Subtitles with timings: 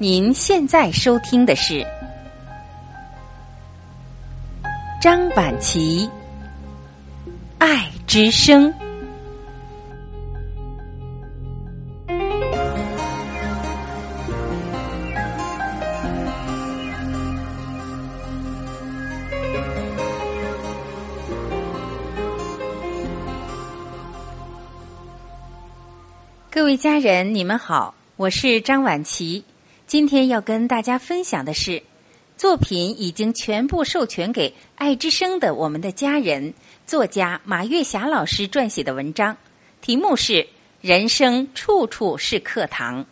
[0.00, 1.84] 您现在收听的是
[5.02, 6.06] 张晚琪
[7.58, 8.72] 《爱之声》。
[26.48, 29.42] 各位家人，你们好，我是张晚琪。
[29.88, 31.82] 今天要跟大家分享的是，
[32.36, 36.52] 作品已经全部授权给爱之声的我们的家人，
[36.86, 39.34] 作家马月霞老师撰写的文章，
[39.80, 40.32] 题目是
[40.82, 43.02] 《人生处处是课堂》。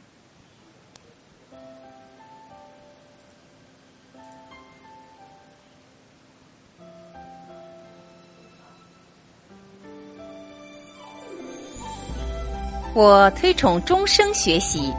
[12.92, 14.92] 我推崇终生学习，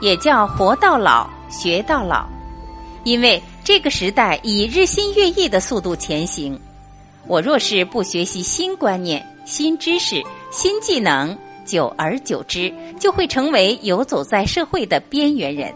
[0.00, 2.26] 也叫活到老学到老，
[3.04, 6.58] 因为这个时代以日新月异的速度前行。
[7.26, 15.72] 我若是不学习新观念、新知识、新技能，久而久之就会成为游走在社会的边缘人。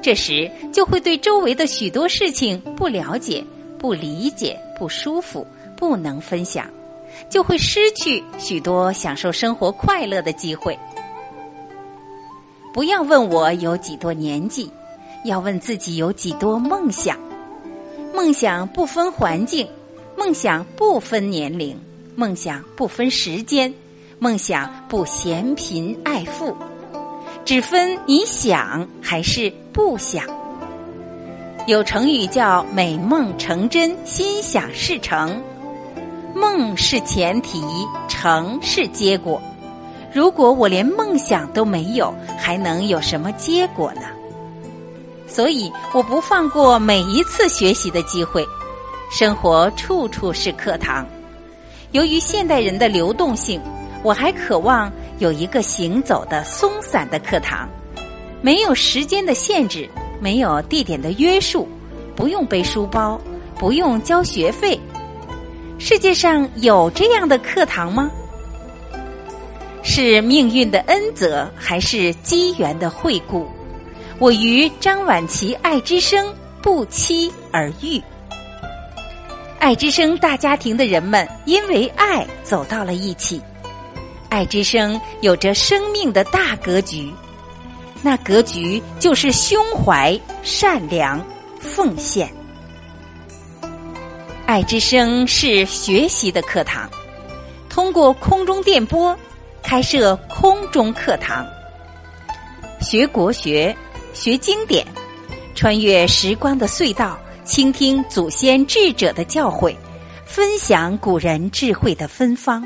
[0.00, 3.44] 这时就会对周围的许多事情不了解、
[3.78, 6.66] 不理解、不舒服，不能分享。
[7.28, 10.78] 就会失去许多享受生活快乐的机会。
[12.74, 14.68] 不要问我有几多年纪，
[15.24, 17.16] 要问自己有几多梦想。
[18.12, 19.68] 梦想不分环境，
[20.18, 21.78] 梦想不分年龄，
[22.16, 23.72] 梦想不分时间，
[24.18, 26.56] 梦想不嫌贫爱富，
[27.44, 30.24] 只分你想还是不想。
[31.68, 35.40] 有成语叫“美梦成真，心想事成”。
[36.34, 37.62] 梦是前提，
[38.08, 39.40] 成是结果。
[40.14, 44.02] 如果我连梦想都没有，还能有什么结果呢？
[45.26, 48.46] 所以我不放过每一次学习的机会。
[49.10, 51.04] 生活处处是课堂。
[51.90, 53.60] 由于现代人的流动性，
[54.04, 57.68] 我还渴望有一个行走的松散的课堂，
[58.40, 61.66] 没有时间的限制，没有地点的约束，
[62.14, 63.20] 不用背书包，
[63.58, 64.78] 不用交学费。
[65.76, 68.08] 世界上有这样的课堂吗？
[69.84, 73.46] 是命运的恩泽，还是机缘的惠顾？
[74.18, 78.02] 我与张晚琪爱之声不期而遇。
[79.58, 83.40] 爱之声大家庭的人们因为爱走到了一起。
[84.30, 87.12] 爱之声有着生命的大格局，
[88.02, 91.24] 那格局就是胸怀、善良、
[91.60, 92.28] 奉献。
[94.46, 96.88] 爱之声是学习的课堂，
[97.68, 99.16] 通过空中电波
[99.64, 101.44] 开设空中课堂，
[102.80, 103.74] 学国学、
[104.12, 104.86] 学经典，
[105.54, 109.74] 穿越时光的隧道，倾听祖先智者的教诲，
[110.26, 112.62] 分享古人智慧的芬芳，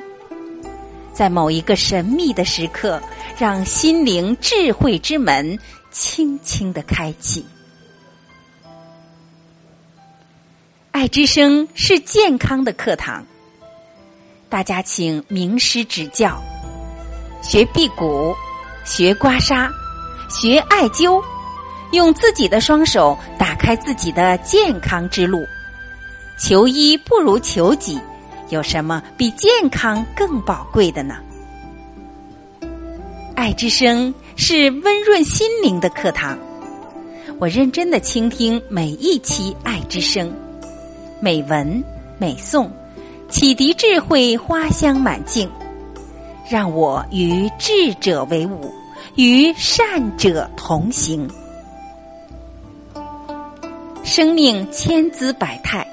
[1.13, 3.01] 在某一个神秘的时刻，
[3.39, 5.57] 让心灵智慧之门
[5.93, 7.47] 轻轻的开启。
[10.91, 13.25] 爱之声是健康的课堂，
[14.49, 16.43] 大家请名师指教，
[17.41, 18.35] 学辟谷，
[18.85, 19.71] 学刮痧，
[20.29, 21.23] 学艾灸，
[21.93, 25.47] 用自己的双手打开自己的健康之路。
[26.39, 27.99] 求医不如求己，
[28.51, 31.17] 有什么比健康更宝贵的呢？
[33.35, 36.37] 爱之声是温润心灵的课堂，
[37.39, 40.33] 我认真的倾听每一期爱之声。
[41.21, 41.83] 美文
[42.19, 42.71] 美颂，
[43.29, 45.49] 启迪智慧，花香满径。
[46.49, 48.73] 让我与智者为伍，
[49.17, 51.29] 与善者同行。
[54.03, 55.87] 生命千姿百态，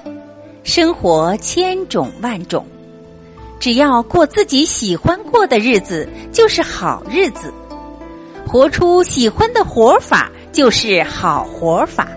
[0.64, 2.64] 生活千种万种。
[3.60, 7.50] 只要过自己喜欢过的日子，就是好日子；
[8.46, 12.08] 活出喜欢的活法，就是好活法。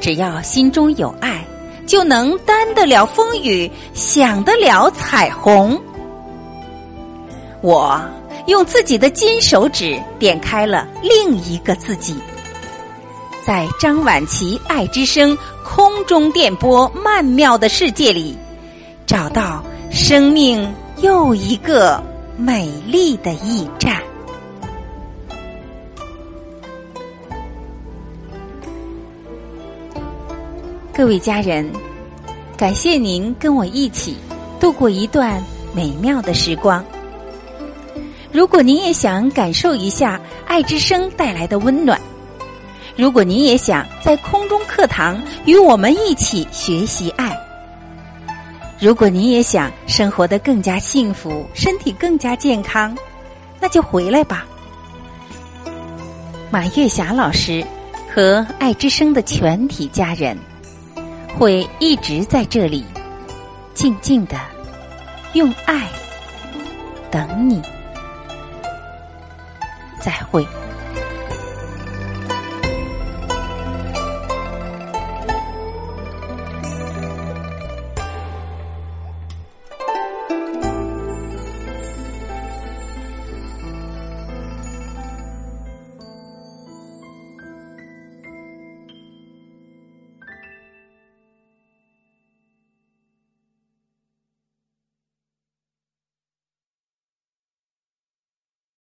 [0.00, 1.42] 只要心中有爱。
[1.86, 5.80] 就能担得了风雨，享得了彩虹。
[7.66, 8.00] 我
[8.46, 12.14] 用自己的金手指点开了另一个自己，
[13.44, 18.38] 在张晚琪爱之声空中电波曼妙的世界里，
[19.04, 22.00] 找到生命又一个
[22.36, 24.00] 美丽的驿站。
[30.94, 31.68] 各位家人，
[32.56, 34.14] 感谢您跟我一起
[34.60, 35.42] 度过一段
[35.74, 36.84] 美妙的时光。
[38.32, 41.98] 如果您也想感受一下爱之声带来的温暖，
[42.96, 47.38] 如果你也想在空中课堂与我们一起学习爱，
[48.78, 52.96] 如果你也想生活的更加幸福，身体更加健康，
[53.60, 54.46] 那就回来吧。
[56.50, 57.64] 马月霞老师
[58.14, 60.36] 和爱之声的全体家人
[61.38, 62.84] 会一直在这里，
[63.72, 64.36] 静静的
[65.32, 65.88] 用爱
[67.10, 67.62] 等你。
[70.06, 70.65] 再会。